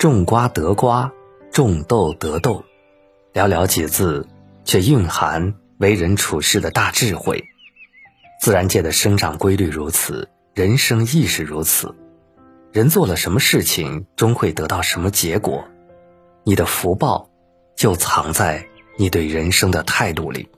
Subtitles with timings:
[0.00, 1.12] 种瓜得瓜，
[1.52, 2.64] 种豆得豆，
[3.34, 4.26] 寥寥几字，
[4.64, 7.44] 却蕴含为人处事的大智慧。
[8.40, 11.94] 自然界的生长规律如此，人生亦是如此。
[12.72, 15.62] 人做了什么事情，终会得到什么结果。
[16.44, 17.28] 你的福报，
[17.76, 20.48] 就藏在你对人生的态度里。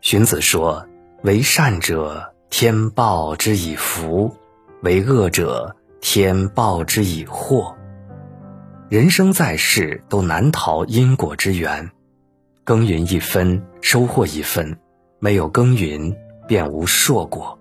[0.00, 0.86] 荀子说
[1.24, 4.34] ：“为善者，天报之以福；
[4.80, 7.76] 为恶者，天报之以祸。”
[8.90, 11.92] 人生在世，都难逃因果之缘。
[12.64, 14.74] 耕耘一分，收获一分；
[15.20, 16.16] 没有耕耘，
[16.48, 17.56] 便无硕果。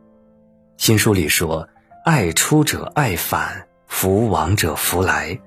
[0.78, 1.70] 新书里说
[2.04, 5.40] ：“爱出者爱返，福往者福来。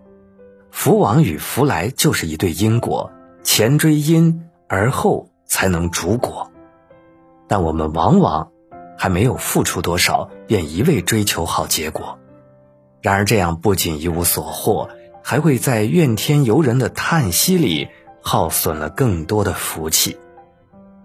[0.70, 3.10] 福往与福来就是一对因果，
[3.42, 6.52] 前追因，而后才能逐果。”
[7.48, 8.52] 但我们往往
[8.96, 12.20] 还没有付出多少，便一味追求好结果。
[13.00, 14.88] 然而这样不仅一无所获，
[15.22, 17.88] 还会在怨天尤人的叹息里
[18.22, 20.18] 耗损了更多的福气。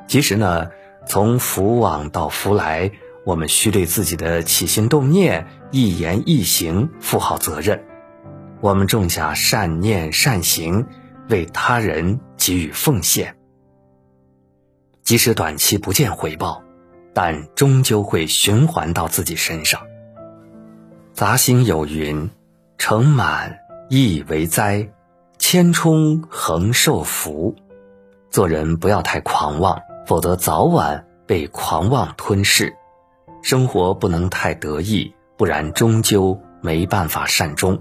[0.08, 0.70] 其实呢，
[1.08, 2.92] 从福往到福来，
[3.26, 7.84] 我们需对自己的起心动念、一言一行负好责任。
[8.62, 10.86] 我们种下善念善行，
[11.30, 13.36] 为他人给予奉献。
[15.04, 16.64] 即使短期不见回报，
[17.14, 19.82] 但终究会循环到自己身上。
[21.14, 22.30] 杂兴有云
[22.78, 23.60] ：“盛满
[23.90, 24.90] 亦为灾，
[25.38, 27.56] 千冲恒受福。”
[28.30, 32.74] 做人不要太狂妄，否则早晚被狂妄吞噬；
[33.42, 37.80] 生活不能太得意，不然终究没办法善终。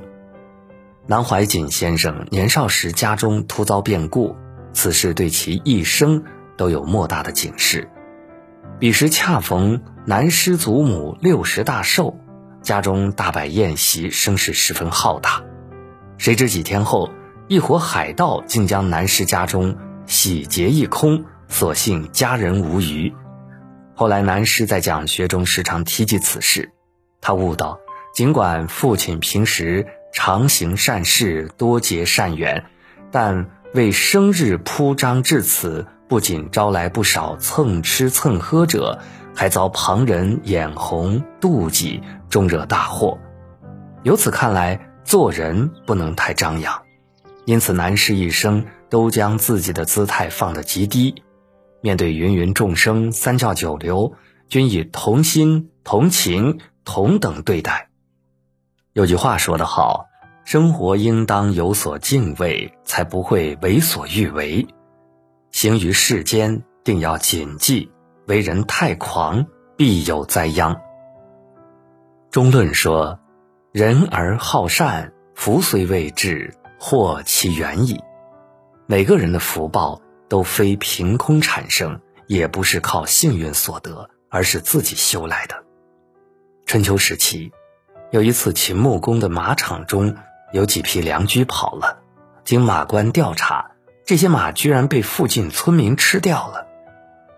[1.07, 4.35] 南怀瑾先生年少时家中突遭变故，
[4.73, 6.25] 此事对其一生。
[6.59, 7.87] 都有莫大的警示。
[8.79, 12.19] 彼时恰逢南师祖母六十大寿，
[12.63, 15.45] 家中大摆宴席，声势十分浩大。
[16.27, 17.09] 谁知几天后，
[17.47, 23.15] 一伙海盗竟将南师家中洗劫一空，所幸家人无虞。
[23.95, 26.73] 后来南师在讲学中时常提及此事，
[27.21, 27.79] 他悟道：
[28.13, 32.65] 尽管父亲平时常行善事，多结善缘，
[33.13, 35.87] 但为生日铺张至此。
[36.09, 38.99] 不仅招来不少蹭吃蹭喝者，
[39.33, 43.17] 还遭旁人眼红妒忌，终惹大祸。
[44.03, 46.83] 由此看来，做人不能太张扬。
[47.45, 51.23] 因此，男士一生都将自己的姿态放得极低，
[51.81, 54.15] 面对芸芸众生、三教九流，
[54.49, 57.89] 均以同心、同情、同等对待。
[58.95, 60.07] 有句话说得好
[60.45, 64.67] ：“生活应当有所敬畏，才不会为所欲为。”
[65.53, 67.91] 行于世间，定要谨记：
[68.27, 69.47] 为人太狂，
[69.77, 70.81] 必有灾殃。
[72.33, 73.21] 中论说
[73.77, 78.01] ：“人而好善，福虽未至，祸其远矣。”
[78.89, 80.01] 每个人的福报
[80.31, 85.63] 都非凭空产生，也不是靠幸运所得，而是自己修来的。
[86.65, 87.53] 春秋时期，
[88.11, 90.17] 有一次秦穆公的马场中
[90.55, 91.99] 有几匹良驹跑了，
[92.45, 93.73] 经马官调查。
[94.07, 96.67] 这些马居然被附近村民吃掉了，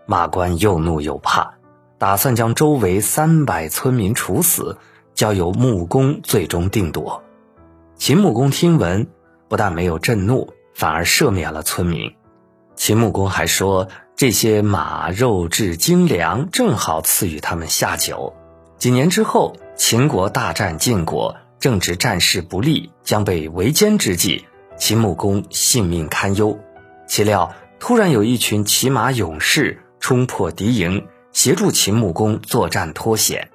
[0.05, 1.55] 马官又怒又怕，
[1.97, 4.77] 打算将周围三百村民处死，
[5.19, 7.25] 交由穆公最终定夺。
[7.97, 9.07] 秦穆公听闻，
[9.49, 12.13] 不但没有震怒，反而赦免了村民。
[12.77, 18.33] 秦穆公还说，这些马肉质精良，正好赐予他们下酒。
[18.77, 24.45] 几年之后，秦国大战晋国，正值战事不利，将被围歼之际。
[24.77, 26.57] 秦穆公性命堪忧，
[27.09, 33.49] 岂料突然有一群骑马勇士冲破敌营，协助秦穆公作战脱险。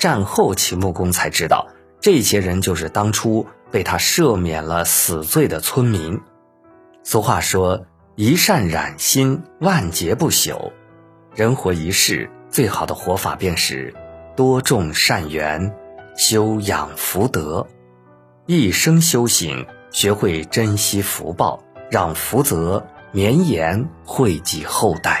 [0.00, 1.68] 战后，秦穆公才知道，
[2.00, 6.18] 这些人就是当初被他赦免了死罪的村民。
[7.04, 7.84] 俗话说
[8.16, 10.72] ：“一善染心，万劫不朽。”
[11.36, 13.94] 人活一世，最好的活法便是
[14.34, 15.76] 多种善缘，
[16.16, 17.66] 修养福德，
[18.46, 19.66] 一生修行。
[19.92, 25.19] 学会珍惜福报，让福泽绵延，惠及后代。